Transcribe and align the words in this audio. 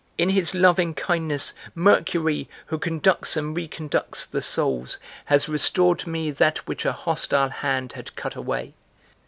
In 0.17 0.29
his 0.29 0.55
loving 0.55 0.95
kindness, 0.95 1.53
Mercury, 1.75 2.49
who 2.65 2.79
conducts 2.79 3.37
and 3.37 3.55
reconducts 3.55 4.25
the 4.25 4.41
souls, 4.41 4.97
has 5.25 5.47
restored 5.47 5.99
to 5.99 6.09
me 6.09 6.31
that 6.31 6.57
which 6.67 6.85
a 6.87 6.91
hostile 6.91 7.49
hand 7.49 7.93
had 7.93 8.15
cut 8.15 8.35
away. 8.35 8.73